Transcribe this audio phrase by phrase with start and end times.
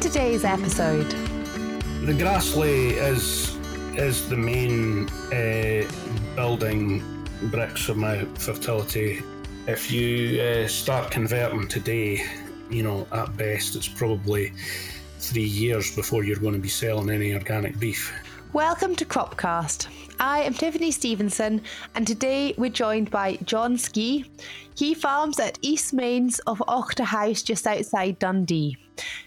[0.00, 1.10] In today's episode,
[2.06, 3.54] the grass ley is
[3.98, 5.86] is the main uh,
[6.34, 7.02] building
[7.50, 9.22] bricks of my fertility.
[9.66, 12.24] If you uh, start converting today,
[12.70, 14.54] you know at best it's probably
[15.18, 18.10] three years before you're going to be selling any organic beef.
[18.54, 19.86] welcome to Cropcast.
[20.18, 21.60] I am Tiffany Stephenson,
[21.94, 24.26] and today we're joined by John Skea.
[24.74, 28.78] He farms at East Mains of Auchterhouse just outside Dundee.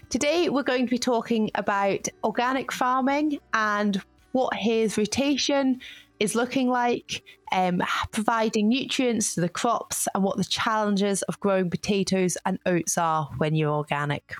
[0.08, 4.00] Today we're going to be talking about organic farming and
[4.32, 5.80] what his rotation
[6.20, 11.70] is looking like, um, providing nutrients to the crops, and what the challenges of growing
[11.70, 14.34] potatoes and oats are when you're organic.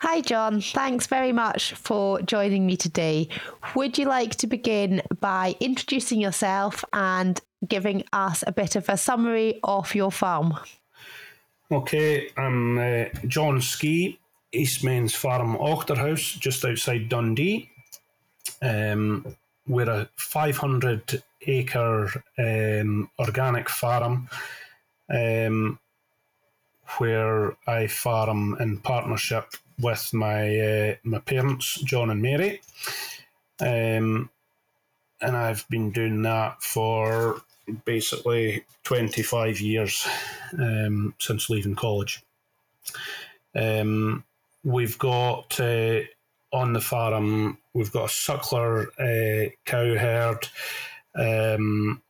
[0.00, 0.60] Hi, John.
[0.60, 3.28] Thanks very much for joining me today.
[3.74, 8.96] Would you like to begin by introducing yourself and giving us a bit of a
[8.96, 10.54] summary of your farm?
[11.72, 14.18] Okay, I'm uh, John Skea,
[14.52, 17.70] Eastmains Farm Auchterhouse, just outside Dundee.
[18.60, 19.34] Um,
[19.66, 24.28] we're a 500 acre um, organic farm
[25.08, 25.78] um,
[26.98, 32.60] where I farm in partnership with my uh, my parents, John and Mary.
[33.58, 34.28] Um,
[35.22, 37.40] and I've been doing that for
[37.84, 40.06] basically 25 years
[40.58, 42.22] um, since leaving college.
[43.54, 44.24] Um,
[44.64, 46.00] we've got uh,
[46.52, 50.48] on the farm, we've got a suckler uh, cow herd,
[51.14, 52.02] um,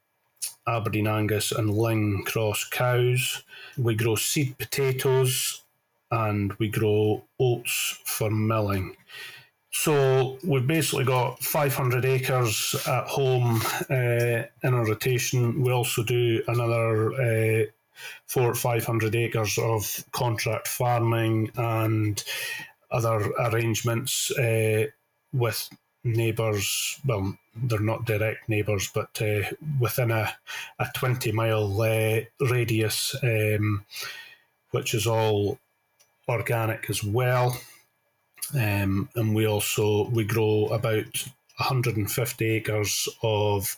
[0.67, 3.43] Aberdeen Angus and Luing cross cows.
[3.77, 5.63] We grow seed potatoes
[6.11, 8.97] and we grow oats for milling.
[9.77, 15.63] So we've basically got 500 acres at home uh, in a rotation.
[15.63, 17.65] We also do another uh,
[18.25, 22.23] four or 500 acres of contract farming and
[22.93, 24.87] other arrangements uh,
[25.33, 25.69] with
[26.05, 27.01] neighbours.
[27.05, 29.51] Well, they're not direct neighbours, but uh,
[29.81, 30.33] within a,
[30.79, 33.85] a 20 mile uh, radius, um,
[34.71, 35.59] which is all
[36.29, 37.61] organic as well.
[38.55, 41.25] Um, and we also we grow about
[41.57, 43.77] 150 acres of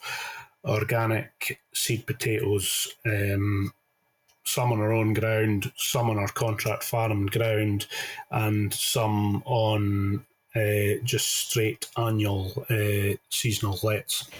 [0.64, 2.88] organic seed potatoes.
[3.04, 3.72] Um,
[4.44, 7.86] some on our own ground, some on our contract farm ground,
[8.30, 14.30] and some on uh, just straight annual uh, seasonal lets.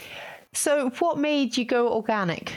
[0.53, 2.53] So, what made you go organic?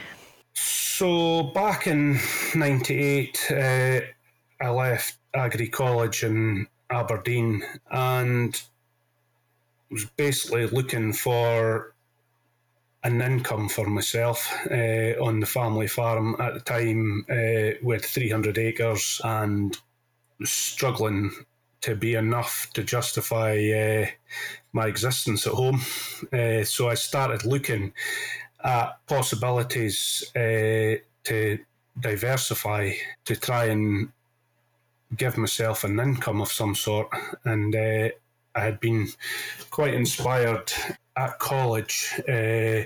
[0.54, 2.18] So, back in
[2.54, 4.00] '98, uh,
[4.64, 8.60] I left Agri College in Aberdeen and
[9.90, 11.94] was basically looking for
[13.02, 18.58] an income for myself uh, on the family farm at the time uh, with 300
[18.58, 19.78] acres and
[20.44, 21.30] struggling
[21.80, 24.06] to be enough to justify uh,
[24.72, 25.80] my existence at home.
[26.32, 27.92] Uh, so I started looking
[28.62, 31.58] at possibilities uh, to
[31.98, 32.92] diversify
[33.24, 34.12] to try and
[35.16, 37.08] give myself an income of some sort.
[37.44, 38.10] And uh,
[38.54, 39.08] I had been
[39.70, 40.72] quite inspired
[41.16, 42.82] at college uh,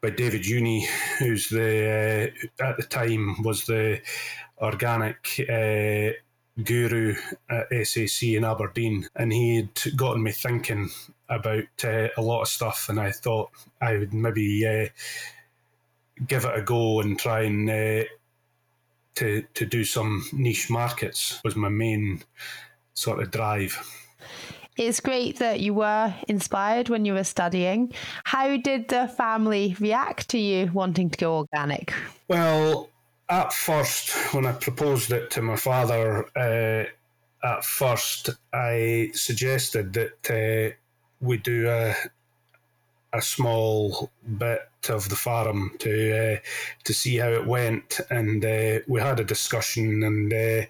[0.00, 0.86] by David Younie,
[1.18, 4.00] who's the uh, at the time was the
[4.58, 6.12] organic uh,
[6.62, 7.14] guru
[7.50, 10.90] at SAC in Aberdeen, and he had gotten me thinking
[11.28, 13.50] about uh, a lot of stuff, and I thought
[13.80, 14.88] I would maybe uh,
[16.26, 17.68] give it a go and try and
[19.16, 22.22] to to do some niche markets was my main
[22.94, 23.78] sort of drive.
[24.76, 27.94] It's great that you were inspired when you were studying.
[28.24, 31.94] How did the family react to you wanting to go organic?
[32.28, 32.90] Well,
[33.28, 36.84] at first, when I proposed it to my father, uh,
[37.46, 40.74] at first I suggested that uh,
[41.20, 41.94] we do a
[43.12, 46.36] a small bit of the farm to uh,
[46.84, 50.66] to see how it went, and uh, we had a discussion, and uh,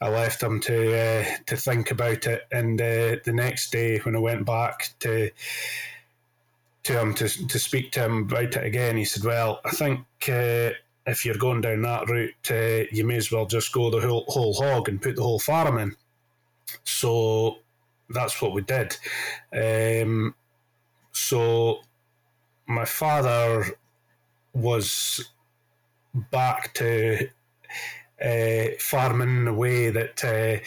[0.00, 2.42] I left him to uh, to think about it.
[2.52, 5.30] And uh, the next day, when I went back to
[6.84, 10.00] to him to to speak to him about it again, he said, "Well, I think."
[10.28, 10.70] Uh,
[11.04, 14.54] if you're going down that route, you may as well just go the whole, whole
[14.54, 15.96] hog and put the whole farm in.
[16.84, 17.58] So
[18.08, 18.96] that's what we did.
[19.52, 20.36] Um,
[21.12, 21.80] so
[22.66, 23.78] my father
[24.52, 25.24] was
[26.14, 27.28] back to
[28.22, 30.62] uh, farming in the way that uh,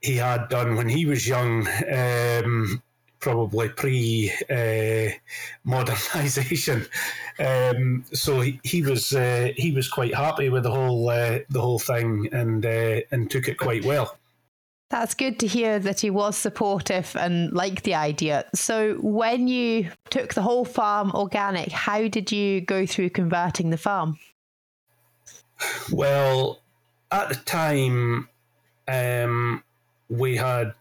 [0.00, 2.82] he had done when he was young, um,
[3.18, 5.10] probably pre uh,
[5.64, 6.86] modernization.
[7.38, 9.16] Um, so he, he was
[9.56, 13.82] he was quite happy with the whole the whole thing and and took it quite
[13.82, 14.18] well.
[14.90, 18.44] That's good to hear that he was supportive and liked the idea.
[18.56, 23.78] So, when you took the whole farm organic, how did you go through converting the
[23.78, 24.18] farm?
[25.92, 26.58] Well,
[27.12, 28.28] at the time,
[28.88, 29.62] um,
[30.08, 30.74] we had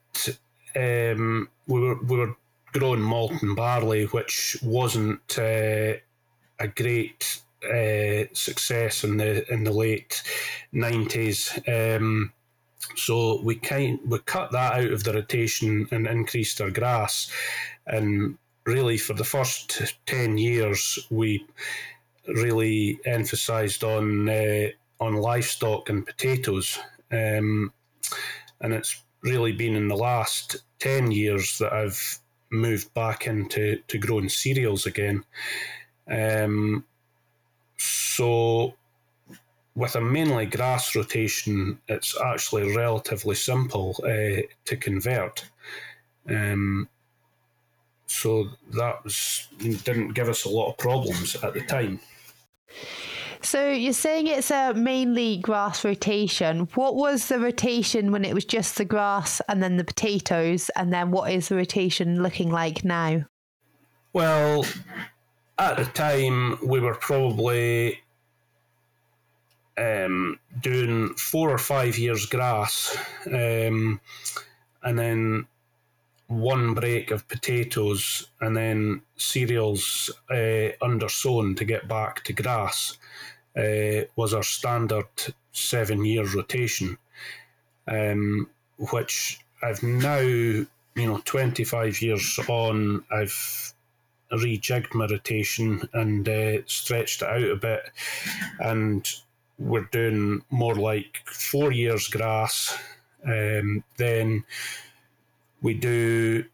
[0.76, 2.36] um, we were we were
[2.74, 5.94] growing malt and barley, which wasn't uh,
[6.60, 10.24] a great uh, success in the in the late
[10.72, 11.60] nineties.
[11.68, 12.34] Um,
[12.96, 17.32] so we kind we cut that out of the rotation and increased our grass,
[17.88, 21.46] and really for the first ten years we
[22.28, 24.68] really emphasised on uh,
[25.00, 26.80] on livestock and potatoes,
[27.12, 27.72] um,
[28.62, 32.20] and it's really been in the last ten years that I've
[32.52, 35.24] moved back into to growing cereals again.
[36.10, 36.86] Um,
[37.78, 38.74] so
[39.80, 45.46] with a mainly grass rotation, it's actually relatively simple uh, to convert.
[46.28, 46.90] Um,
[48.06, 52.02] so that was didn't give us a lot of problems at the time.
[53.42, 56.68] So you're saying it's a mainly grass rotation.
[56.76, 60.92] What was the rotation when it was just the grass and then the potatoes, and
[60.92, 63.26] then what is the rotation looking like now?
[64.12, 64.66] Well,
[65.58, 68.02] at the time we were probably
[69.80, 72.98] um, doing four or five years grass,
[73.28, 74.00] um,
[74.84, 75.48] and then
[76.28, 82.98] one break of potatoes, and then cereals uh, undersown to get back to grass
[83.58, 85.08] uh, was our standard
[85.52, 86.98] seven year rotation,
[87.88, 88.50] um,
[88.92, 93.74] which I've now, you know, 25 years on, I've
[94.32, 97.82] rejigged my rotation and uh, stretched it out a bit.
[98.60, 99.10] And
[99.60, 102.78] we're doing more like four years grass.
[103.26, 104.46] Um, then
[105.62, 106.46] we do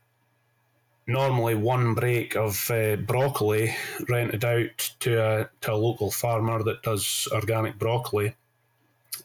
[1.08, 3.76] normally one break of uh, broccoli
[4.10, 8.36] rented out to a, to a local farmer that does organic broccoli.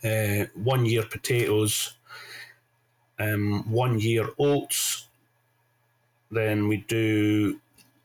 [0.04, 1.96] Uh, one year potatoes,
[3.18, 5.08] um, one year oats.
[6.30, 7.60] Then we do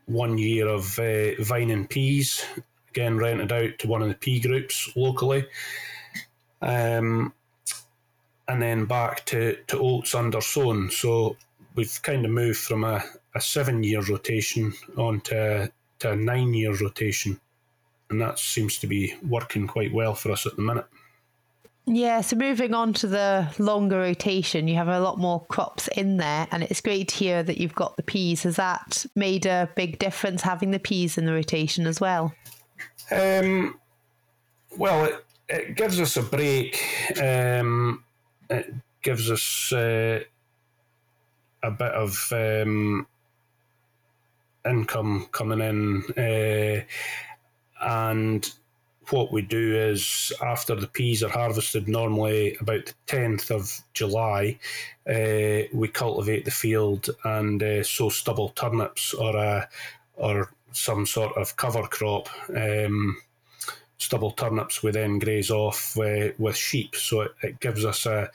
[0.05, 2.45] one year of uh, vine and peas,
[2.95, 5.45] again rented out to one of the pea groups locally.
[6.61, 7.33] Um,
[8.47, 10.91] and then back to, to oats undersown.
[10.91, 11.35] So
[11.75, 13.03] we've kind of moved from a,
[13.33, 17.39] a seven year rotation on to, to a nine year rotation.
[18.09, 20.85] And that seems to be working quite well for us at the minute.
[21.87, 26.17] Yeah, so moving on to the longer rotation, you have a lot more crops in
[26.17, 28.41] there, and it's great to hear that you've got the peas.
[28.41, 32.33] Has that made a big difference having the peas in the rotation as well?
[33.11, 33.79] Um,
[34.77, 36.81] well, it, it gives us a break.
[37.21, 38.03] Um,
[38.49, 40.21] it gives us uh,
[41.63, 43.07] a bit of um,
[44.65, 46.83] income coming in, uh,
[47.81, 48.51] and
[49.11, 54.57] what we do is after the peas are harvested, normally about the 10th of July,
[55.07, 59.69] uh, we cultivate the field and uh, sow stubble turnips or a,
[60.15, 62.29] or some sort of cover crop.
[62.55, 63.17] Um,
[63.97, 68.29] stubble turnips we then graze off uh, with sheep, so it, it, gives us a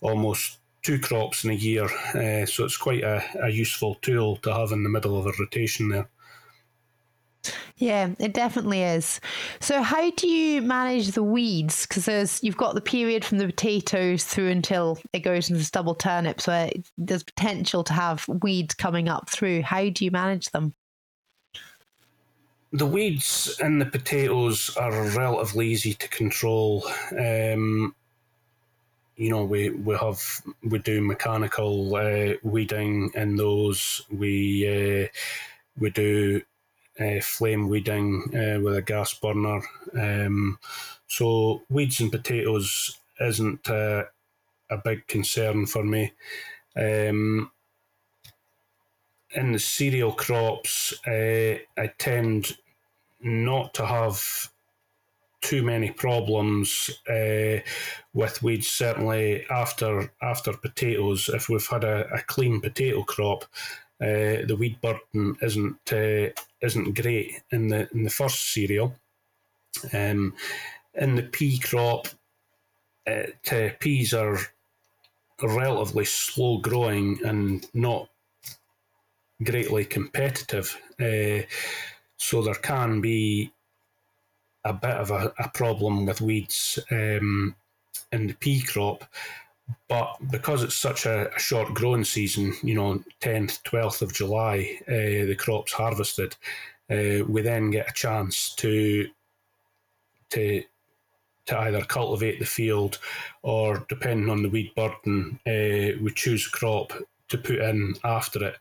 [0.00, 1.84] almost two crops in a year.
[2.14, 5.32] Uh, so it's quite a, a useful tool to have in the middle of a
[5.38, 6.08] rotation there.
[7.76, 9.20] Yeah, it definitely is.
[9.60, 11.86] So, how do you manage the weeds?
[11.86, 15.96] Because you've got the period from the potatoes through until it goes into the stubble
[15.96, 19.62] turnips, where there's potential to have weeds coming up through.
[19.62, 20.74] How do you manage them?
[22.74, 26.84] The weeds in the potatoes are relatively easy to control.
[27.16, 27.94] Um,
[29.14, 34.02] you know, we, we have we do mechanical uh, weeding in those.
[34.10, 35.08] We uh,
[35.78, 36.42] we do
[36.98, 39.60] uh, flame weeding uh, with a gas burner.
[39.96, 40.58] Um,
[41.06, 44.06] so weeds and potatoes isn't uh,
[44.68, 46.12] a big concern for me.
[46.76, 47.52] Um,
[49.30, 52.56] in the cereal crops, uh, I tend
[53.24, 54.50] not to have
[55.40, 57.60] too many problems uh,
[58.12, 58.68] with weeds.
[58.68, 63.44] Certainly after after potatoes, if we've had a, a clean potato crop,
[64.00, 66.28] uh, the weed burden isn't uh,
[66.60, 68.94] isn't great in the in the first cereal.
[69.92, 70.34] Um,
[70.94, 72.08] in the pea crop,
[73.06, 74.38] uh, peas are
[75.42, 78.08] relatively slow growing and not
[79.42, 80.80] greatly competitive.
[82.24, 83.52] So there can be
[84.64, 87.54] a bit of a, a problem with weeds um,
[88.12, 89.04] in the pea crop.
[89.88, 94.78] but because it's such a, a, short growing season, you know, 10th, 12th of July,
[94.88, 96.34] uh, the crop's harvested,
[96.90, 99.06] uh, we then get a chance to
[100.30, 100.62] to
[101.46, 102.98] to either cultivate the field
[103.42, 106.90] or, depending on the weed burden, uh, we choose a crop
[107.28, 108.56] to put in after it.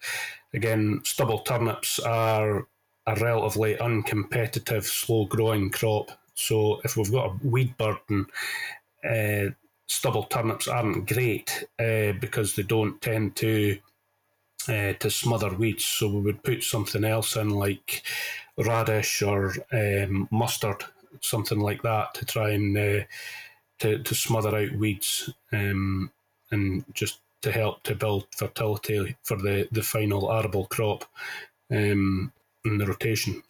[0.53, 2.67] Again, stubble turnips are
[3.05, 6.11] a relatively uncompetitive, slow growing crop.
[6.35, 8.25] So if we've got a weed burden,
[9.03, 9.51] uh,
[9.87, 13.77] stubble turnips aren't great uh, because they don't tend to
[14.69, 15.85] uh, to smother weeds.
[15.85, 18.03] So we would put something else in like
[18.57, 20.85] radish or um, mustard,
[21.19, 23.05] something like that, to try and
[23.79, 26.09] to to smother out weeds um,
[26.51, 31.03] and just to help to build fertility for the the final arable crop
[31.69, 32.31] um,
[32.65, 33.43] in the rotation.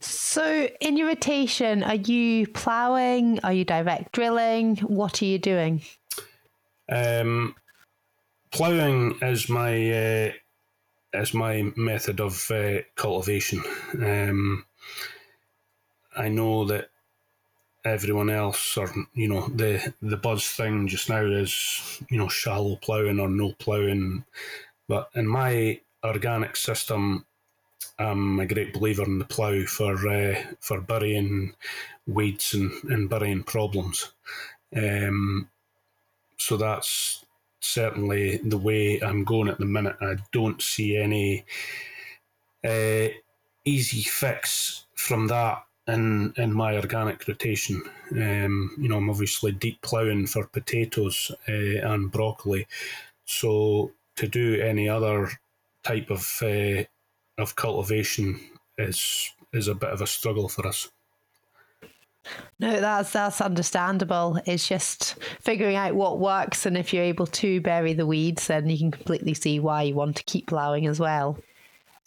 [0.00, 3.40] So, in your rotation, are you ploughing?
[3.44, 4.76] Are you direct drilling?
[4.78, 5.82] What are you doing?
[6.88, 7.54] Um,
[8.50, 10.32] ploughing is my uh,
[11.14, 13.62] is my method of uh, cultivation.
[13.94, 14.64] Um,
[16.16, 16.88] I know that
[17.84, 22.76] everyone else, or you know, the the buzz thing just now is you know shallow
[22.76, 24.24] ploughing or no ploughing,
[24.88, 27.24] but in my organic system,
[27.98, 31.54] I'm a great believer in the plough for uh, for burying
[32.06, 34.12] weeds and, and burying problems.
[34.74, 35.48] Um,
[36.38, 37.24] so that's
[37.60, 39.96] certainly the way I'm going at the minute.
[40.00, 41.44] I don't see any
[42.64, 43.08] uh,
[43.64, 47.82] easy fix from that in in my organic rotation.
[48.12, 52.66] Um, you know, I'm obviously deep ploughing for potatoes uh, and broccoli.
[53.24, 55.30] So to do any other
[55.82, 56.84] type of uh,
[57.38, 58.40] of cultivation
[58.78, 60.88] is is a bit of a struggle for us.
[62.60, 64.38] No, that's that's understandable.
[64.46, 68.68] It's just figuring out what works, and if you're able to bury the weeds, then
[68.68, 71.38] you can completely see why you want to keep ploughing as well.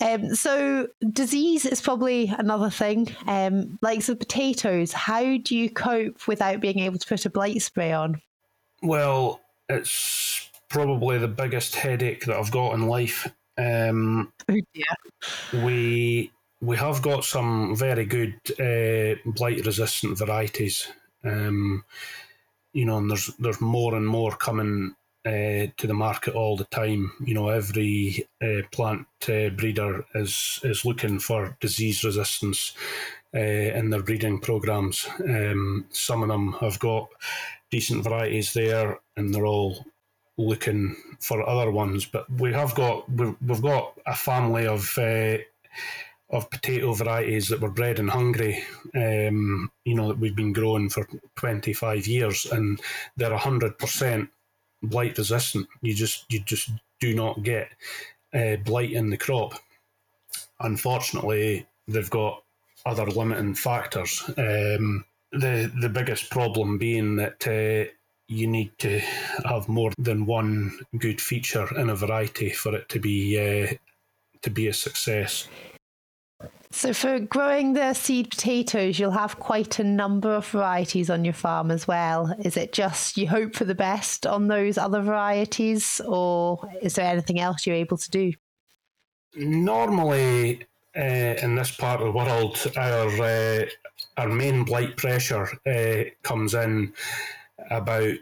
[0.02, 3.16] Um, so disease is probably another thing.
[3.28, 7.62] Um, like the potatoes, how do you cope without being able to put a blight
[7.62, 8.22] spray on?
[8.82, 13.28] Well, it's probably the biggest headache that I've got in life.
[13.58, 15.64] Um, oh dear.
[15.64, 16.32] We
[16.62, 20.88] we have got some very good uh, blight resistant varieties.
[21.24, 21.84] Um,
[22.74, 24.96] you know, and there's there's more and more coming
[25.26, 27.12] uh, to the market all the time.
[27.24, 32.74] You know, every uh, plant uh, breeder is is looking for disease resistance
[33.34, 35.08] uh, in their breeding programs.
[35.24, 37.08] Um, some of them have got
[37.72, 39.86] decent varieties there, and they're all
[40.38, 42.06] looking for other ones.
[42.06, 45.38] But we have got we've, we've got a family of uh,
[46.30, 48.64] of potato varieties that were bred in Hungary.
[48.94, 52.80] Um, you know that we've been growing for twenty five years, and
[53.18, 54.30] they're hundred percent
[54.82, 55.68] blight resistant.
[55.82, 57.70] You just you just do not get
[58.34, 59.54] uh, blight in the crop.
[60.60, 62.44] Unfortunately, they've got
[62.86, 64.24] other limiting factors.
[64.38, 67.92] Um, the the biggest problem being that uh,
[68.28, 69.00] you need to
[69.46, 73.74] have more than one good feature in a variety for it to be uh,
[74.42, 75.48] to be a success.
[76.72, 81.34] So, for growing the seed potatoes, you'll have quite a number of varieties on your
[81.34, 82.36] farm as well.
[82.44, 87.10] Is it just you hope for the best on those other varieties, or is there
[87.10, 88.34] anything else you're able to do?
[89.38, 90.66] Normally,
[90.98, 93.66] uh, in this part of the world, our uh,
[94.18, 96.94] our main blight pressure uh, comes in
[97.70, 98.16] about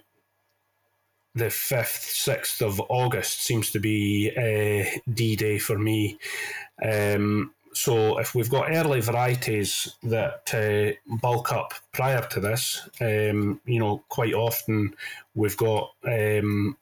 [1.35, 6.17] the 5th, 6th of August seems to be uh, D Day for me.
[6.83, 13.59] Um, so if we've got early varieties that uh, bulk up prior to this, um,
[13.65, 14.95] you know, quite often
[15.33, 16.77] we've got um,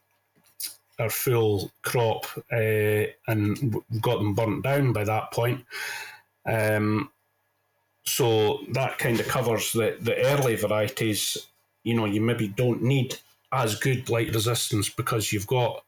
[0.98, 5.64] our full crop uh, and we've got them burnt down by that point.
[6.44, 7.10] Um,
[8.04, 11.38] so that kind of covers the, the early varieties
[11.84, 13.16] you know, you maybe don't need
[13.52, 15.84] as good blight resistance because you've got,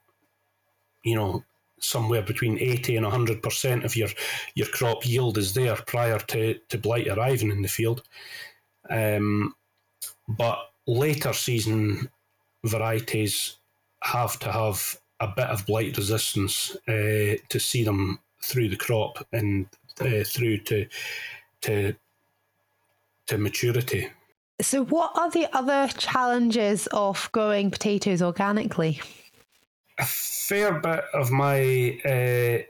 [1.03, 1.43] you know,
[1.79, 4.09] somewhere between 80 and 100% of your,
[4.55, 8.03] your crop yield is there prior to, to blight arriving in the field.
[8.89, 9.55] Um,
[10.27, 12.09] but later season
[12.63, 13.57] varieties
[14.01, 19.25] have to have a bit of blight resistance uh, to see them through the crop
[19.31, 19.67] and
[20.01, 20.85] uh, through to
[21.61, 21.95] to
[23.27, 24.09] to maturity.
[24.61, 29.01] So, what are the other challenges of growing potatoes organically?
[29.99, 32.63] A fair bit of my uh,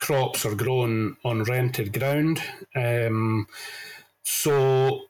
[0.00, 2.42] crops are grown on rented ground.
[2.76, 3.46] Um,
[4.22, 5.04] so,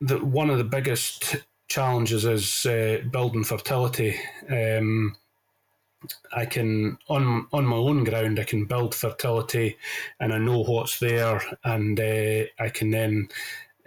[0.00, 1.36] the, one of the biggest
[1.68, 4.16] challenges is uh, building fertility.
[4.50, 5.16] Um,
[6.32, 9.76] I can on on my own ground I can build fertility,
[10.20, 13.28] and I know what's there, and uh, I can then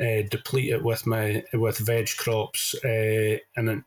[0.01, 3.83] uh, deplete it with my with veg crops, uh, and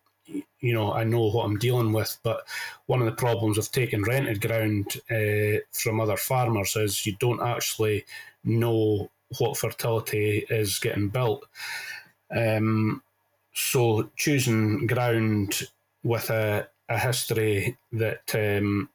[0.61, 2.18] you know I know what I'm dealing with.
[2.23, 2.47] But
[2.87, 7.42] one of the problems of taking rented ground uh, from other farmers is you don't
[7.42, 8.04] actually
[8.44, 11.44] know what fertility is getting built.
[12.35, 13.02] Um,
[13.52, 15.62] so choosing ground
[16.02, 18.88] with a, a history that um,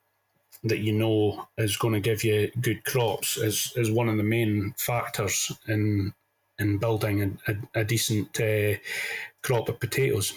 [0.64, 4.24] that you know is going to give you good crops is, is one of the
[4.24, 6.14] main factors in
[6.60, 8.78] in building a, a, a decent uh,
[9.42, 10.34] crop of potatoes.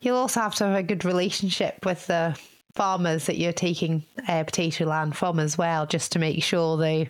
[0.00, 2.38] You'll also have to have a good relationship with the
[2.76, 7.08] farmers that you're taking uh, potato land from as well, just to make sure they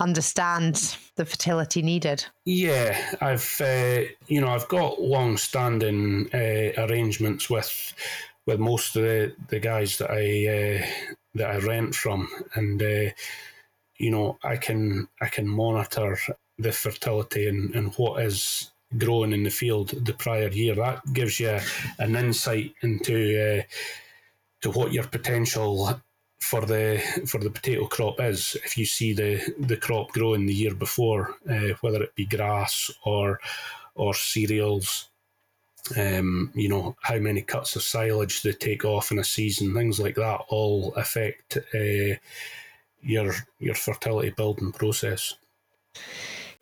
[0.00, 2.24] understand the fertility needed.
[2.44, 7.94] Yeah, I've uh, you know I've got long-standing uh, arrangements with
[8.46, 10.86] with most of the, the guys that I uh,
[11.34, 13.10] that I rent from, and uh,
[13.96, 16.18] you know I can I can monitor
[16.58, 20.74] the fertility and, and what is growing in the field the prior year.
[20.74, 21.58] That gives you
[21.98, 23.62] an insight into uh,
[24.62, 26.00] to what your potential
[26.40, 28.56] for the for the potato crop is.
[28.64, 32.90] If you see the the crop growing the year before, uh, whether it be grass
[33.04, 33.40] or
[33.94, 35.08] or cereals,
[35.96, 39.98] um, you know how many cuts of silage they take off in a season, things
[39.98, 42.14] like that, all affect uh,
[43.00, 45.34] your your fertility building process.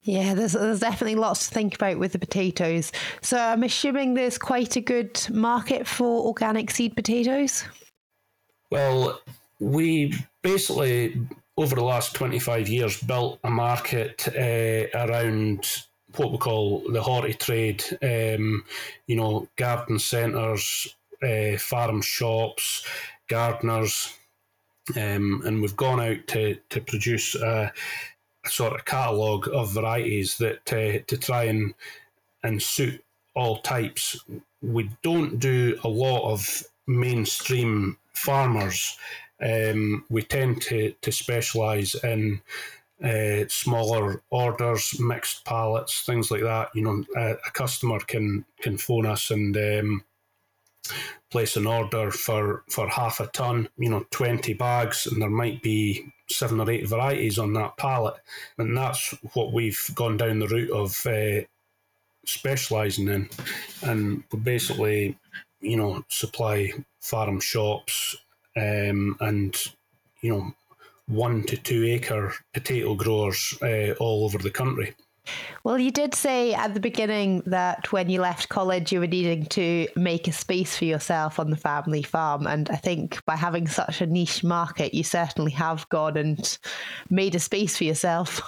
[0.05, 2.91] Yeah, there's, there's definitely lots to think about with the potatoes.
[3.21, 7.65] So I'm assuming there's quite a good market for organic seed potatoes.
[8.71, 9.21] Well,
[9.61, 11.21] we basically,
[11.57, 15.67] over the last 25 years, built a market uh, around
[16.17, 18.65] what we call the horty trade, um,
[19.07, 22.85] you know, garden centres, uh, farm shops,
[23.29, 24.13] gardeners,
[24.97, 27.37] um, and we've gone out to, to produce
[28.47, 31.75] sort of catalogue of varieties that uh, to try and
[32.43, 33.03] and suit
[33.35, 34.25] all types.
[34.61, 38.99] We don't do a lot of mainstream farmers,
[39.43, 42.41] um, we tend to, to specialise in
[43.03, 46.69] uh, smaller orders, mixed pallets, things like that.
[46.75, 50.05] You know, a, a customer can can phone us and um,
[51.31, 53.69] place an order for for half a ton.
[53.79, 58.15] You know, twenty bags, and there might be seven or eight varieties on that pallet,
[58.59, 61.45] and that's what we've gone down the route of uh,
[62.27, 63.29] specialising in,
[63.83, 65.19] and we basically,
[65.61, 68.17] you know, supply farm shops
[68.57, 69.57] um, and
[70.21, 70.55] you know
[71.07, 74.95] one to two acre potato growers uh, all over the country.
[75.65, 79.47] Well, you did say at the beginning that when you left college, you were needing
[79.47, 82.47] to make a space for yourself on the family farm.
[82.47, 86.59] And I think by having such a niche market, you certainly have gone and
[87.09, 88.41] made a space for yourself.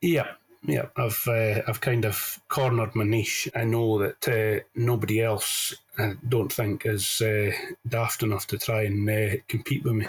[0.00, 0.32] Yeah,
[0.64, 3.48] yeah, I've uh, I've kind of cornered my niche.
[3.54, 7.50] I know that uh, nobody else, I uh, don't think, is uh,
[7.88, 10.06] daft enough to try and uh, compete with me.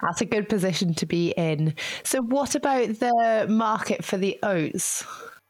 [0.00, 1.74] That's a good position to be in.
[2.02, 5.04] So, what about the market for the oats?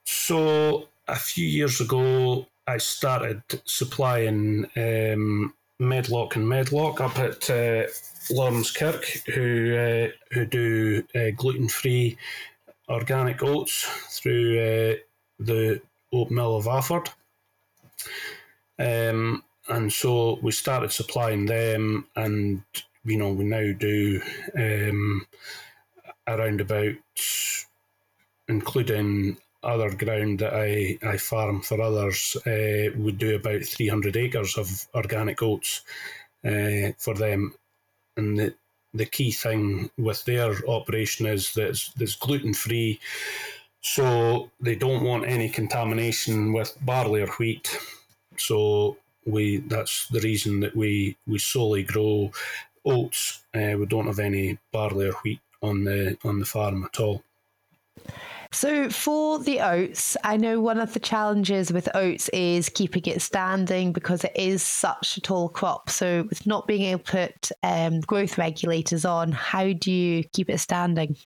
[0.04, 7.86] So, a few years ago, I started supplying um, Medlock and Medlock up at uh,
[8.30, 11.02] Laurencekirk, who who do
[11.36, 12.18] gluten free
[12.90, 14.96] organic oats through uh,
[15.38, 15.80] the
[16.12, 17.08] oat mill of Afford.
[18.78, 22.62] Um, and so we started supplying them, and
[23.04, 24.20] you know we now do
[24.56, 25.26] um,
[26.26, 26.96] around about,
[28.48, 34.56] including other ground that I, I farm for others, uh, we do about 300 acres
[34.56, 35.82] of organic oats
[36.44, 37.54] uh, for them.
[38.16, 38.54] And
[38.94, 43.00] the key thing with their operation is that it's, it's gluten free,
[43.80, 47.78] so they don't want any contamination with barley or wheat.
[48.36, 52.32] So we that's the reason that we we solely grow
[52.84, 53.42] oats.
[53.54, 57.22] Uh, we don't have any barley or wheat on the on the farm at all.
[58.52, 63.22] So, for the oats, I know one of the challenges with oats is keeping it
[63.22, 65.88] standing because it is such a tall crop.
[65.88, 70.50] So, with not being able to put um, growth regulators on, how do you keep
[70.50, 71.16] it standing?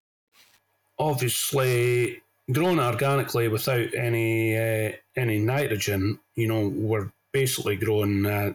[0.99, 2.21] Obviously,
[2.53, 8.53] grown organically without any uh, any nitrogen, you know, we're basically growing uh,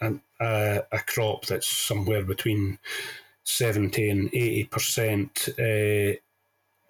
[0.00, 2.78] a, a, crop that's somewhere between
[3.44, 6.18] 70 and 80 percent uh,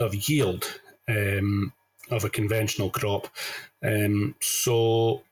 [0.01, 0.81] of yield.
[1.09, 1.73] Um,
[2.11, 3.29] of a conventional crop.
[3.83, 5.23] Um, so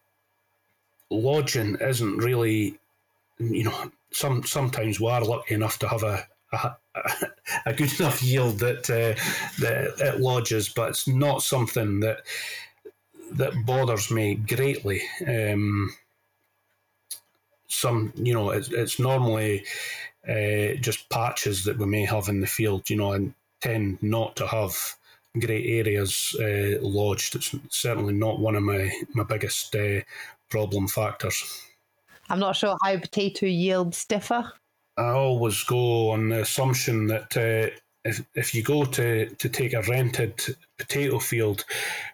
[1.11, 2.79] lodging isn't really,
[3.39, 6.73] you know, some sometimes we are lucky enough to have a a,
[7.67, 9.21] a good enough yield that uh,
[9.61, 12.21] that it lodges, but it's not something that
[13.33, 15.03] that bothers me greatly.
[15.27, 15.95] Um,
[17.71, 19.65] some, you know, it's, it's normally
[20.27, 24.37] uh, just patches that we may have in the field, you know, and tend not
[24.37, 24.77] to have
[25.39, 27.37] great areas uh, lodged.
[27.37, 30.01] It's certainly not one of my, my biggest uh,
[30.51, 31.63] problem factors.
[32.29, 34.53] I'm not sure how potato yields differ.
[34.97, 39.73] I always go on the assumption that uh, if, if you go to, to take
[39.73, 41.65] a rented potato field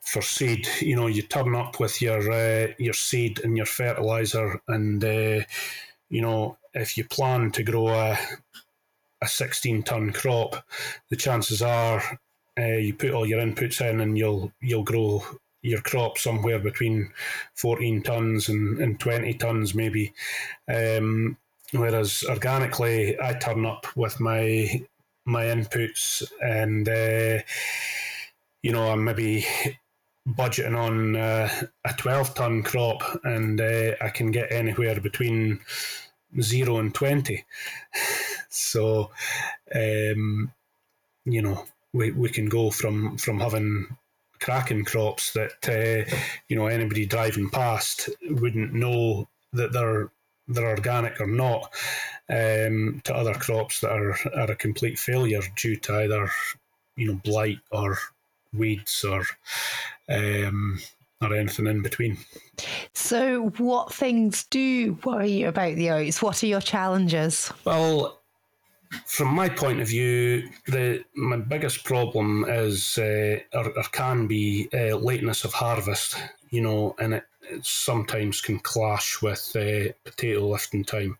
[0.03, 4.61] for seed, you know, you turn up with your uh, your seed and your fertilizer,
[4.69, 5.41] and uh,
[6.11, 8.19] you know, if you plan to grow a
[9.25, 10.65] a 16 ton crop,
[11.11, 12.03] the chances are
[12.59, 15.23] uh, you put all your inputs in and you'll you'll grow
[15.63, 17.11] your crop somewhere between
[17.55, 20.13] 14 tons and, and 20 tons maybe.
[20.69, 21.39] Um,
[21.73, 24.83] whereas organically, I turn up with my
[25.27, 27.43] my inputs and uh,
[28.63, 29.47] you know I'm maybe
[30.29, 31.49] budgeting on uh,
[31.85, 35.61] a 12 ton crop and uh, I can get anywhere between
[36.41, 37.45] zero and 20
[38.55, 39.11] so
[39.75, 40.53] um,
[41.25, 43.87] you know we, we can go from from having
[44.41, 46.17] cracking crops that uh,
[46.49, 50.11] you know anybody driving past wouldn't know that they're
[50.49, 51.73] they're organic or not
[52.29, 56.31] um, to other crops that are, are a complete failure due to either
[56.97, 57.99] you know blight or
[58.53, 59.25] weeds or
[60.09, 60.79] um,
[61.21, 62.19] or anything in between.
[62.93, 66.23] So, what things do worry you about the oats?
[66.23, 67.53] What are your challenges?
[67.65, 68.21] Well,
[69.07, 74.69] from my point of view, the my biggest problem is uh, or, or, can be
[74.73, 76.17] uh, lateness of harvest.
[76.51, 81.19] You know, and it, it sometimes can clash with uh, potato lifting time.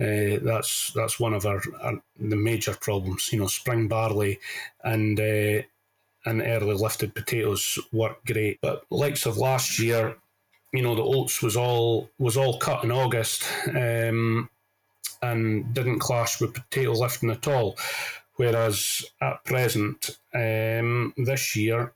[0.00, 3.30] Uh, that's that's one of our, our, the major problems.
[3.32, 4.40] You know, spring barley
[4.82, 5.62] and uh,
[6.24, 10.16] and early lifted potatoes work great, but likes of last year,
[10.72, 14.48] you know, the oats was all was all cut in August um,
[15.22, 17.78] and didn't clash with potato lifting at all.
[18.36, 21.92] Whereas at present, um, this year,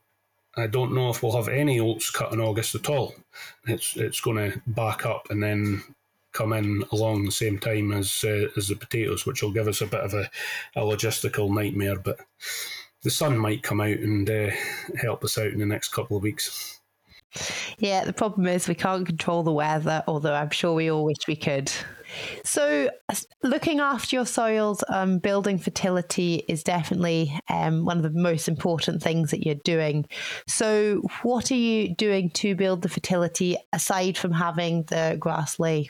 [0.55, 3.15] I don't know if we'll have any oats cut in August at all.
[3.67, 5.83] It's it's going to back up and then
[6.31, 9.81] come in along the same time as uh, as the potatoes, which will give us
[9.81, 10.29] a bit of a,
[10.75, 11.97] a logistical nightmare.
[11.97, 12.19] But
[13.03, 14.49] the sun might come out and uh,
[14.99, 16.79] help us out in the next couple of weeks.
[17.77, 21.27] Yeah, the problem is we can't control the weather, although I'm sure we all wish
[21.27, 21.71] we could.
[22.43, 22.89] So,
[23.43, 29.03] looking after your soils, um, building fertility is definitely um, one of the most important
[29.03, 30.05] things that you're doing.
[30.47, 35.89] So, what are you doing to build the fertility aside from having the grass ley?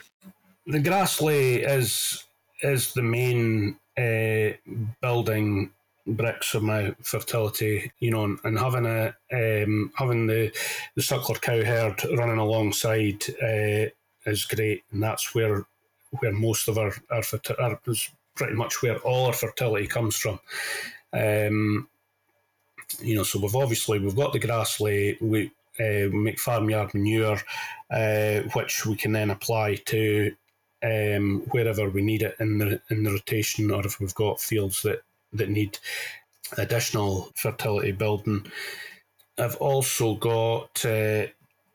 [0.68, 2.24] the grass ley is
[2.62, 4.50] is the main uh,
[5.00, 5.70] building
[6.08, 10.50] bricks of my fertility, you know, and, having a um, having the
[10.94, 13.90] the suckler cow herd running alongside uh,
[14.26, 15.66] is great, and that's where
[16.20, 17.22] where most of our our,
[17.58, 20.40] our is pretty much where all our fertility comes from.
[21.12, 21.88] Um,
[23.00, 27.38] you know, so we've obviously we've got the grass ley, we uh, make farmyard manure,
[27.90, 30.34] uh, which we can then apply to
[30.82, 34.82] um, wherever we need it in the in the rotation, or if we've got fields
[34.82, 35.78] that that need
[36.56, 38.50] additional fertility building.
[39.38, 41.26] I've also got uh,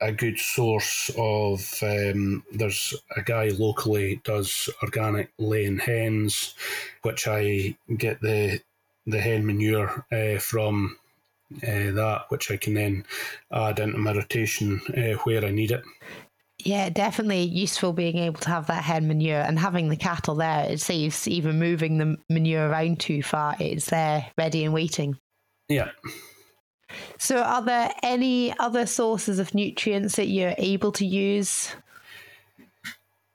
[0.01, 1.79] a good source of.
[1.81, 6.55] Um, there's a guy locally does organic laying hens,
[7.03, 8.61] which I get the
[9.07, 10.97] the hen manure uh, from.
[11.57, 13.05] Uh, that which I can then
[13.51, 15.83] add into my rotation uh, where I need it.
[16.59, 20.69] Yeah, definitely useful being able to have that hen manure and having the cattle there.
[20.69, 23.55] It saves even moving the manure around too far.
[23.59, 25.17] It's there ready and waiting.
[25.67, 25.89] Yeah.
[27.17, 31.75] So, are there any other sources of nutrients that you're able to use?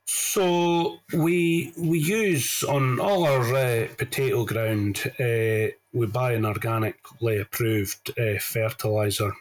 [0.06, 5.02] So we we use on all our uh, potato ground.
[5.20, 9.32] Uh, we buy an organically approved uh, fertilizer.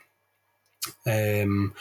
[1.05, 1.73] Um,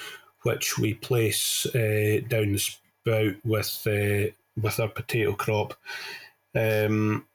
[0.47, 4.31] which we place uh, down the spout with uh,
[4.63, 5.75] with our potato crop.
[6.55, 7.27] Um,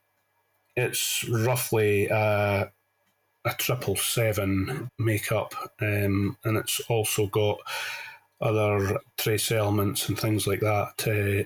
[0.78, 2.72] it's roughly a,
[3.44, 7.60] a triple seven makeup, um, and it's also got
[8.40, 11.44] other trace elements and things like that uh,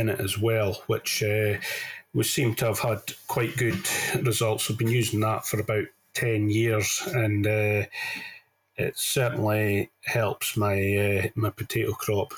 [0.00, 1.54] in it as well, which uh,
[2.14, 3.84] we seem to have had quite good
[4.22, 4.68] results.
[4.68, 7.86] We've been using that for about ten years, and uh,
[8.76, 12.32] it certainly helps my uh, my potato crop.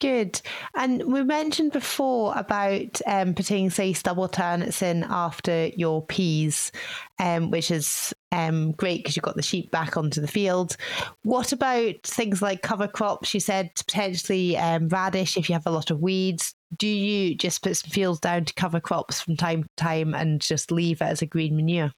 [0.00, 0.40] Good.
[0.76, 6.70] And we mentioned before about um, putting, say, stubble turnips in after your peas,
[7.18, 10.76] um, which is um, great because you've got the sheep back onto the field.
[11.24, 13.34] What about things like cover crops?
[13.34, 16.54] You said potentially um, radish if you have a lot of weeds.
[16.76, 20.40] Do you just put some fields down to cover crops from time to time and
[20.40, 21.90] just leave it as a green manure?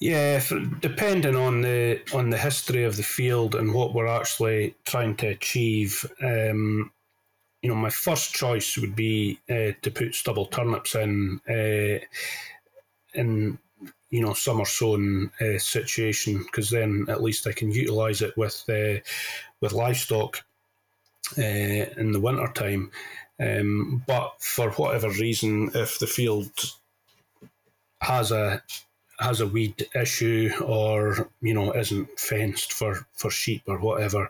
[0.00, 0.42] Yeah,
[0.80, 5.28] depending on the on the history of the field and what we're actually trying to
[5.28, 6.90] achieve, um,
[7.62, 12.04] you know, my first choice would be uh, to put stubble turnips in uh,
[13.14, 13.58] in
[14.10, 18.64] you know summer sown uh, situation because then at least I can utilise it with
[18.68, 19.00] uh,
[19.60, 20.44] with livestock
[21.38, 22.90] uh, in the winter time.
[23.40, 26.50] Um, but for whatever reason, if the field
[28.00, 28.62] has a
[29.20, 34.28] has a weed issue or you know isn't fenced for for sheep or whatever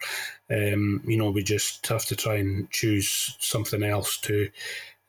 [0.51, 4.49] um, you know we just have to try and choose something else to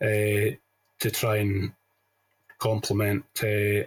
[0.02, 0.56] uh,
[1.00, 1.74] to try and
[2.60, 3.84] complement uh,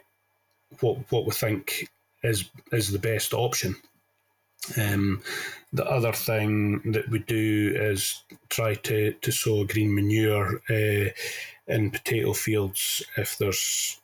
[0.80, 1.88] what what we think
[2.22, 3.76] is is the best option.
[4.76, 5.22] Um,
[5.72, 11.10] the other thing that we do is try to, to sow green manure uh,
[11.68, 14.00] in potato fields if there's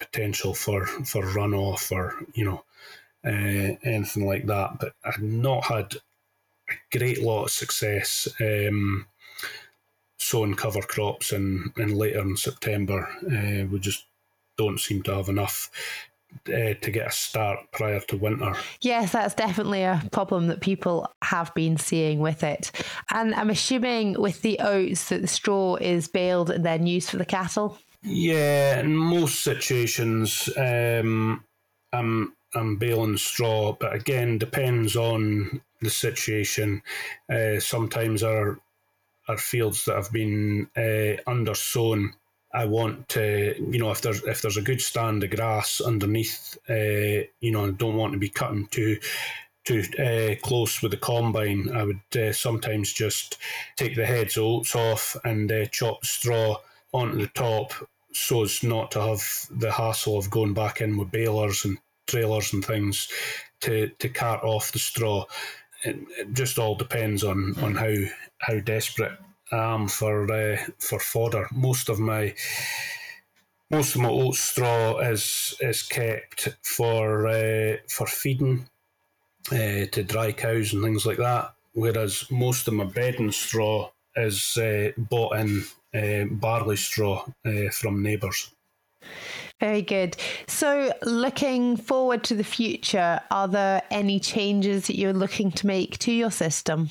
[0.00, 2.64] potential for for runoff or you know
[3.24, 4.78] uh, anything like that.
[4.80, 5.94] But I've not had
[6.68, 9.06] a great lot of success um,
[10.18, 13.08] sowing cover crops in, in later in September.
[13.24, 14.06] Uh, we just
[14.56, 15.70] don't seem to have enough
[16.48, 18.54] uh, to get a start prior to winter.
[18.80, 22.70] Yes, that's definitely a problem that people have been seeing with it.
[23.12, 27.16] And I'm assuming with the oats that the straw is baled and then used for
[27.16, 27.78] the cattle.
[28.02, 31.44] Yeah, in most situations, um,
[31.92, 36.82] I'm I'm baling straw, but again, depends on the situation.
[37.30, 38.58] Uh, sometimes our
[39.28, 42.12] our fields that have been uh, undersown,
[42.54, 46.58] I want to, you know, if there's if there's a good stand of grass underneath,
[46.70, 48.98] uh, you know, I don't want to be cutting too
[49.64, 51.70] too uh, close with the combine.
[51.74, 53.36] I would uh, sometimes just
[53.76, 56.56] take the heads of oats off and uh, chop straw
[56.92, 57.72] onto the top
[58.12, 62.52] so as not to have the hassle of going back in with balers and trailers
[62.52, 63.08] and things
[63.60, 65.24] to, to cart off the straw.
[65.84, 67.94] It, it just all depends on, on how
[68.38, 69.12] how desperate
[69.52, 71.48] I am for uh, for fodder.
[71.52, 72.34] Most of my
[73.70, 78.68] most of my oat straw is is kept for uh, for feeding
[79.50, 81.54] uh, to dry cows and things like that.
[81.72, 88.02] Whereas most of my bedding straw is uh, bought in uh, barley straw uh, from
[88.02, 88.50] neighbours.
[89.60, 90.16] Very good.
[90.46, 95.98] So, looking forward to the future, are there any changes that you're looking to make
[95.98, 96.90] to your system?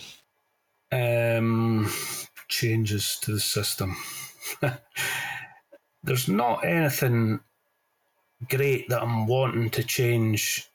[0.91, 1.91] Um,
[2.47, 3.95] changes to the system.
[6.03, 7.39] There's not anything
[8.47, 10.69] great that I'm wanting to change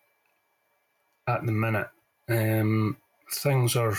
[1.26, 1.88] at the minute.
[2.28, 2.96] Um,
[3.32, 3.96] things are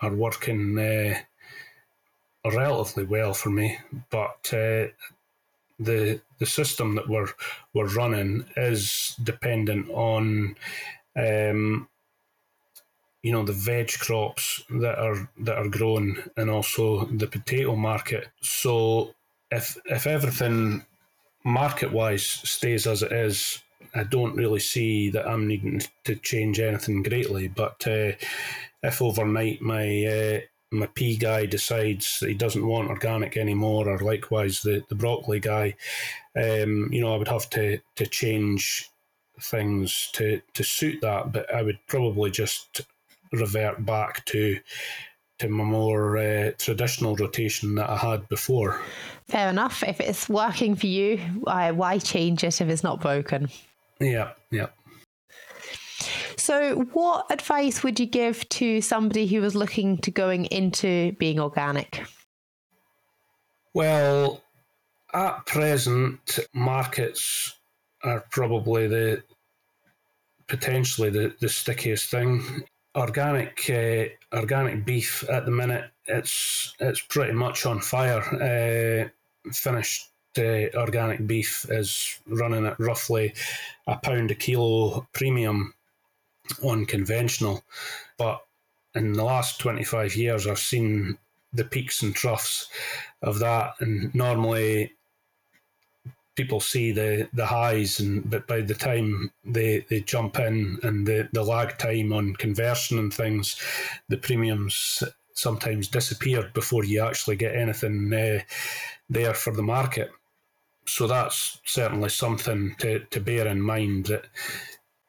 [0.00, 1.14] are working uh,
[2.50, 3.78] relatively well for me,
[4.10, 4.88] but uh,
[5.78, 7.28] the the system that we're
[7.74, 10.56] we're running is dependent on
[11.16, 11.88] um,
[13.22, 18.28] you know the veg crops that are that are grown and also the potato market.
[18.40, 19.14] So
[19.50, 20.84] if if everything
[21.44, 23.62] market wise stays as it is,
[23.94, 27.48] I don't really see that I'm needing to change anything greatly.
[27.48, 28.12] But uh,
[28.82, 30.40] if overnight my uh,
[30.72, 35.40] my pea guy decides that he doesn't want organic anymore, or likewise the, the broccoli
[35.40, 35.74] guy,
[36.36, 38.88] um, you know, I would have to to change
[39.40, 41.32] things to to suit that.
[41.32, 42.82] But I would probably just
[43.32, 44.58] revert back to
[45.38, 48.80] to my more uh, traditional rotation that I had before.
[49.28, 49.82] Fair enough.
[49.82, 53.48] If it's working for you, why change it if it's not broken?
[53.98, 54.68] Yeah, yeah.
[56.42, 61.38] So, what advice would you give to somebody who was looking to going into being
[61.38, 62.02] organic?
[63.74, 64.42] Well,
[65.14, 67.54] at present, markets
[68.02, 69.22] are probably the
[70.48, 72.64] potentially the, the stickiest thing.
[72.96, 78.20] Organic uh, organic beef at the minute, it's it's pretty much on fire.
[79.46, 83.32] Uh, finished uh, organic beef is running at roughly
[83.86, 85.72] a pound a kilo premium
[86.62, 87.62] on conventional.
[88.18, 88.40] But
[88.94, 91.18] in the last 25 years, I've seen
[91.52, 92.68] the peaks and troughs
[93.22, 93.74] of that.
[93.80, 94.92] And normally,
[96.34, 101.06] people see the, the highs, and but by the time they, they jump in and
[101.06, 103.60] the, the lag time on conversion and things,
[104.08, 105.02] the premiums
[105.34, 108.40] sometimes disappear before you actually get anything uh,
[109.08, 110.10] there for the market.
[110.86, 114.26] So that's certainly something to, to bear in mind that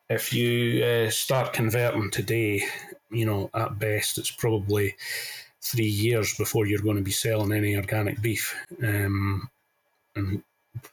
[0.09, 2.63] if you uh, start converting today,
[3.11, 4.95] you know, at best it's probably
[5.61, 8.55] three years before you're going to be selling any organic beef.
[8.81, 9.49] Um,
[10.15, 10.43] and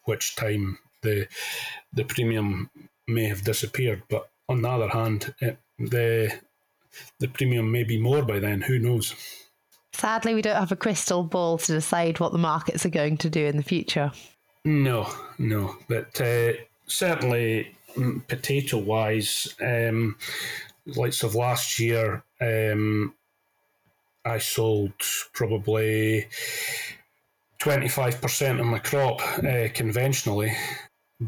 [0.05, 1.27] which time the
[1.93, 2.71] the premium
[3.09, 4.03] may have disappeared.
[4.09, 6.33] But on the other hand, it, the
[7.19, 8.61] the premium may be more by then.
[8.63, 9.15] Who knows?
[9.93, 13.31] Sadly, we don't have a crystal ball to decide what the markets are going to
[13.31, 14.13] do in the future.
[14.65, 16.53] No, no, but uh,
[16.87, 17.75] certainly
[18.29, 20.17] potato wise, um,
[20.87, 23.15] likes of last year, um,
[24.25, 24.93] I sold
[25.33, 26.27] probably
[27.61, 30.53] 25% of my crop uh, conventionally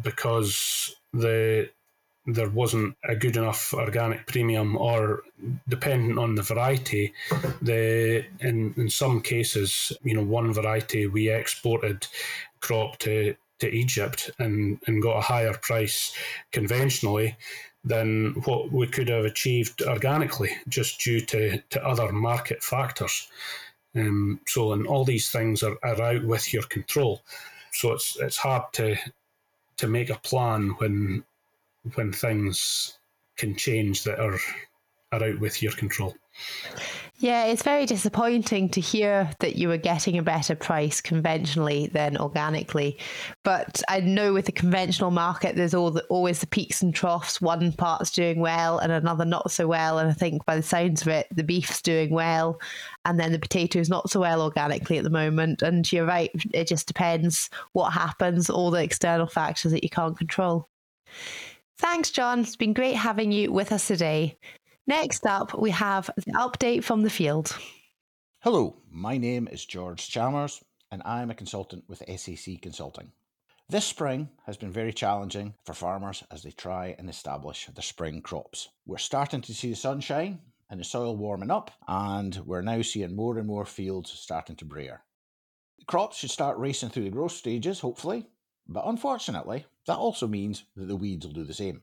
[0.03, 1.71] because the
[2.25, 5.23] there wasn't a good enough organic premium or
[5.69, 7.13] dependent on the variety.
[7.61, 12.07] The in in some cases you know one variety we exported
[12.61, 16.15] crop to to Egypt and and got a higher price
[16.53, 17.37] conventionally
[17.85, 23.29] than what we could have achieved organically just due to to other market factors
[23.95, 27.23] um, so, and all these things are, are out with your control.
[27.73, 28.97] So it's it's hard to
[29.79, 31.25] to make a plan when
[31.95, 32.99] when things
[33.37, 34.39] can change that are
[35.13, 36.15] are out with your control.
[37.19, 42.17] Yeah, it's very disappointing to hear that you were getting a better price conventionally than
[42.17, 42.99] organically.
[43.45, 47.41] But I know with the conventional market, there's all the, always the peaks and troughs.
[47.41, 49.99] One part's doing well and another not so well.
[49.99, 52.61] And I think by the sounds of it, the beef's doing well,
[53.05, 55.63] and then the potatoes not so well organically at the moment.
[55.63, 60.19] And you're right, it just depends what happens, all the external factors that you can't
[60.19, 60.69] control.
[61.79, 62.41] Thanks, John.
[62.41, 64.39] It's been great having you with us today.
[64.87, 67.57] Next up, we have the update from the field.
[68.41, 73.13] Hello, my name is George Chalmers, and I'm a consultant with SAC Consulting.
[73.69, 78.23] This spring has been very challenging for farmers as they try and establish their spring
[78.23, 78.71] crops.
[78.85, 83.15] We're starting to see the sunshine and the soil warming up, and we're now seeing
[83.15, 85.05] more and more fields starting to brear.
[85.79, 88.27] The crops should start racing through the growth stages, hopefully,
[88.67, 91.83] but unfortunately, that also means that the weeds will do the same.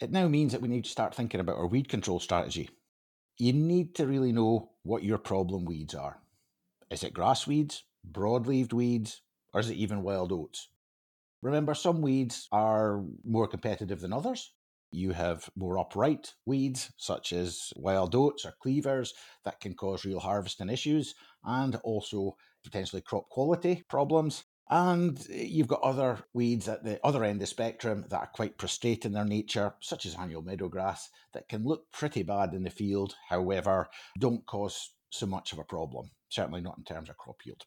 [0.00, 2.70] It now means that we need to start thinking about our weed control strategy.
[3.36, 6.22] You need to really know what your problem weeds are.
[6.90, 9.20] Is it grass weeds, broad-leaved weeds,
[9.52, 10.68] or is it even wild oats?
[11.42, 14.54] Remember, some weeds are more competitive than others.
[14.90, 19.12] You have more upright weeds, such as wild oats or cleavers,
[19.44, 24.44] that can cause real harvesting issues and also potentially crop quality problems.
[24.70, 28.30] And eh, you've got other weeds at the other end of the spectrum that are
[28.32, 32.62] quite prostrate in their nature, such as annual meadowgrass, that can look pretty bad in
[32.62, 37.16] the field, however, don't cause so much of a problem, certainly not in terms of
[37.16, 37.64] crop yield.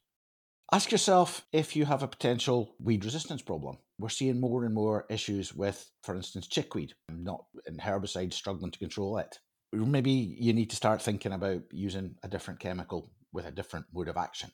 [0.71, 3.77] Ask yourself if you have a potential weed resistance problem.
[3.99, 8.79] We're seeing more and more issues with, for instance, chickweed, not in herbicides struggling to
[8.79, 9.39] control it.
[9.71, 14.07] Maybe you need to start thinking about using a different chemical with a different mode
[14.07, 14.51] of action.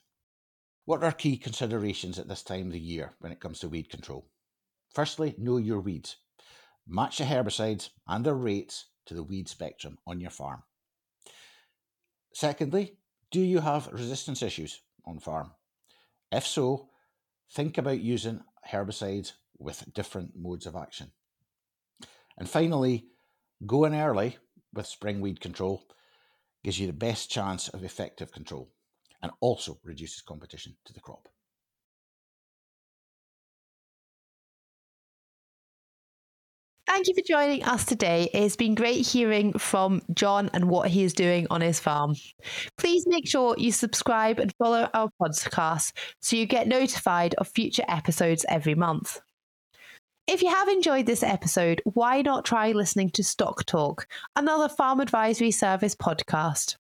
[0.84, 3.90] What are key considerations at this time of the year when it comes to weed
[3.90, 4.30] control?
[4.94, 6.16] Firstly, know your weeds.
[6.86, 10.62] Match the herbicides and their rates to the weed spectrum on your farm.
[12.32, 12.96] Secondly,
[13.30, 15.52] do you have resistance issues on farm?
[16.32, 16.88] If so,
[17.52, 21.12] think about using herbicides with different modes of action.
[22.38, 23.06] And finally,
[23.66, 24.38] going early
[24.72, 25.84] with spring weed control
[26.64, 28.72] gives you the best chance of effective control
[29.22, 31.28] and also reduces competition to the crop.
[36.90, 38.28] Thank you for joining us today.
[38.34, 42.16] It's been great hearing from John and what he is doing on his farm.
[42.78, 47.84] Please make sure you subscribe and follow our podcast so you get notified of future
[47.86, 49.20] episodes every month.
[50.26, 54.98] If you have enjoyed this episode, why not try listening to Stock Talk, another farm
[54.98, 56.76] advisory service podcast?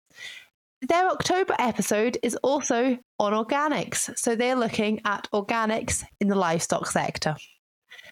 [0.89, 6.91] Their October episode is also on organics, so they're looking at organics in the livestock
[6.91, 7.37] sector.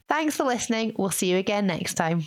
[0.09, 0.95] Thanks for listening.
[0.97, 2.25] We'll see you again next time.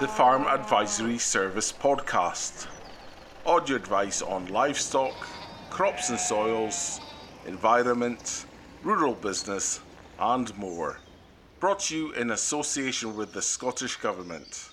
[0.00, 2.66] The Farm Advisory Service Podcast.
[3.44, 5.14] Audio advice on livestock,
[5.68, 6.98] crops and soils,
[7.46, 8.46] environment,
[8.82, 9.80] rural business,
[10.18, 10.98] and more.
[11.60, 14.70] Brought to you in association with the Scottish Government.